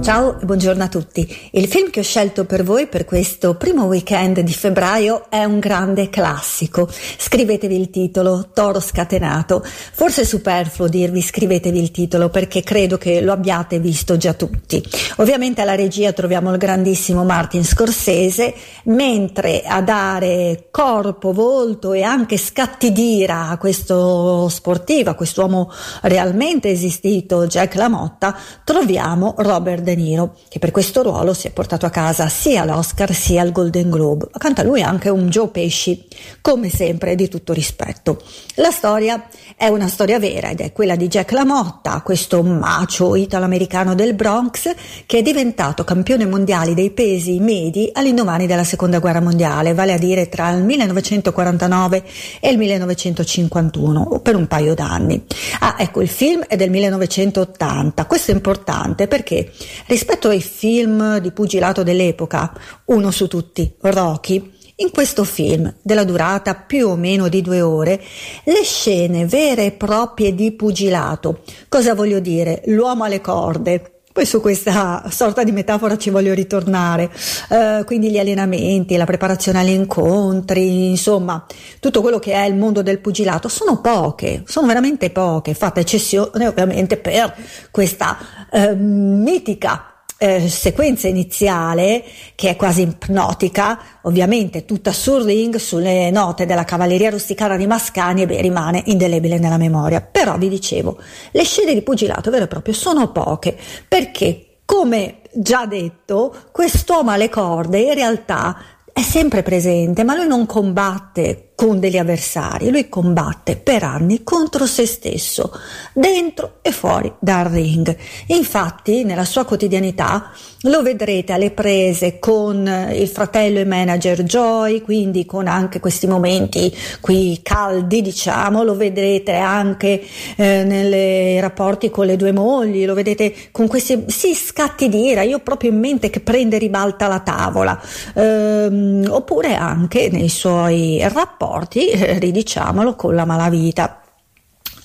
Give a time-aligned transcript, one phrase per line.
[0.00, 1.50] Ciao e buongiorno a tutti.
[1.50, 5.58] Il film che ho scelto per voi per questo primo weekend di febbraio è un
[5.58, 6.88] grande classico.
[6.88, 9.62] Scrivetevi il titolo, Toro scatenato.
[9.62, 14.82] Forse è superfluo dirvi scrivetevi il titolo perché credo che lo abbiate visto già tutti.
[15.16, 18.54] Ovviamente alla regia troviamo il grandissimo Martin Scorsese,
[18.84, 25.70] mentre a dare corpo, volto e anche scatti d'ira a questo sportivo, a quest'uomo
[26.02, 31.86] realmente esistito, Jack LaMotta, troviamo Robert De Niro, che per questo ruolo si è portato
[31.86, 34.28] a casa sia l'Oscar sia il Golden Globe.
[34.30, 36.06] Accanto a lui anche un Joe Pesci,
[36.40, 38.22] come sempre di tutto rispetto.
[38.54, 43.94] La storia è una storia vera ed è quella di Jack LaMotta, questo macio italo-americano
[43.94, 44.74] del Bronx
[45.06, 49.98] che è diventato campione mondiale dei pesi medi all'indomani della seconda guerra mondiale, vale a
[49.98, 52.02] dire tra il 1949
[52.40, 55.24] e il 1951, per un paio d'anni.
[55.60, 58.06] Ah, ecco, il film è del 1980.
[58.06, 59.50] Questo è importante perché
[59.86, 62.52] rispetto ai film di pugilato dell'epoca,
[62.86, 68.00] uno su tutti, Rocky, in questo film, della durata più o meno di due ore,
[68.44, 71.40] le scene vere e proprie di pugilato.
[71.68, 72.62] Cosa voglio dire?
[72.66, 77.08] L'uomo alle corde, poi su questa sorta di metafora ci voglio ritornare,
[77.50, 81.46] uh, quindi gli allenamenti, la preparazione agli incontri, insomma,
[81.78, 86.48] tutto quello che è il mondo del pugilato sono poche, sono veramente poche, fatta eccezione
[86.48, 87.32] ovviamente per
[87.70, 88.18] questa
[88.50, 96.44] uh, mitica eh, sequenza iniziale che è quasi ipnotica, ovviamente tutta sul ring, sulle note
[96.44, 100.00] della cavalleria rusticana di Mascani e beh, rimane indelebile nella memoria.
[100.00, 100.98] Però vi dicevo,
[101.30, 107.30] le scene di pugilato vero e proprio sono poche perché come già detto, quest'uomo alle
[107.30, 108.58] corde in realtà
[108.92, 114.64] è sempre presente, ma lui non combatte con degli avversari, lui combatte per anni contro
[114.64, 115.50] se stesso,
[115.92, 117.96] dentro e fuori dal ring.
[118.26, 120.30] Infatti, nella sua quotidianità
[120.62, 126.72] lo vedrete alle prese con il fratello e manager Joy, quindi con anche questi momenti
[127.00, 130.00] qui caldi, diciamo, lo vedrete anche
[130.36, 135.22] eh, nei rapporti con le due mogli, lo vedete con questi sì, scatti di ira,
[135.22, 137.80] io proprio in mente che prende ribalta la tavola,
[138.14, 144.02] ehm, oppure anche nei suoi rapporti rapporti, eh, ridiciamolo, con la malavita.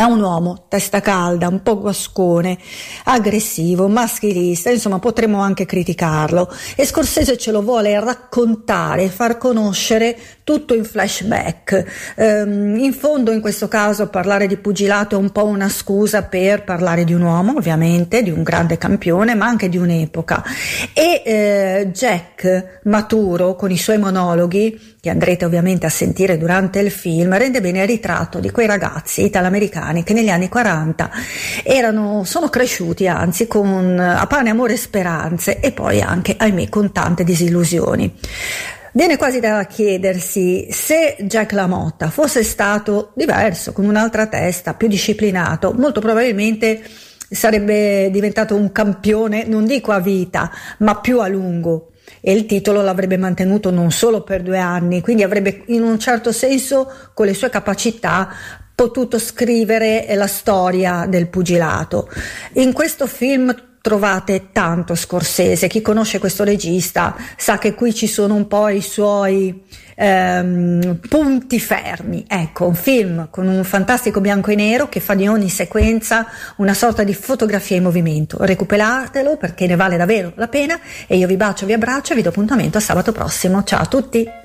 [0.00, 2.56] È un uomo, testa calda, un po' guascone,
[3.06, 6.54] aggressivo, maschilista, insomma potremmo anche criticarlo.
[6.76, 12.12] E Scorsese ce lo vuole raccontare, far conoscere tutto in flashback.
[12.14, 16.62] Um, in fondo in questo caso parlare di pugilato è un po' una scusa per
[16.62, 20.44] parlare di un uomo, ovviamente, di un grande campione, ma anche di un'epoca.
[20.92, 26.92] E eh, Jack, maturo, con i suoi monologhi, che andrete ovviamente a sentire durante il
[26.92, 31.10] film, rende bene il ritratto di quei ragazzi italoamericani che negli anni 40
[31.62, 36.92] erano, sono cresciuti anzi con a pane, amore e speranze e poi anche, ahimè, con
[36.92, 38.14] tante disillusioni.
[38.92, 45.72] Viene quasi da chiedersi se Jack LaMotta fosse stato diverso, con un'altra testa, più disciplinato,
[45.72, 46.82] molto probabilmente
[47.30, 52.82] sarebbe diventato un campione, non dico a vita, ma più a lungo e il titolo
[52.82, 57.34] l'avrebbe mantenuto non solo per due anni, quindi avrebbe in un certo senso con le
[57.34, 58.28] sue capacità
[58.78, 62.08] potuto scrivere la storia del pugilato.
[62.52, 68.36] In questo film trovate tanto Scorsese, chi conosce questo regista sa che qui ci sono
[68.36, 69.64] un po' i suoi
[69.96, 72.24] ehm, punti fermi.
[72.28, 76.28] Ecco, un film con un fantastico bianco e nero che fa di ogni sequenza
[76.58, 78.36] una sorta di fotografia in movimento.
[78.38, 80.78] Recuperatelo perché ne vale davvero la pena
[81.08, 83.64] e io vi bacio, vi abbraccio e vi do appuntamento a sabato prossimo.
[83.64, 84.28] Ciao a tutti!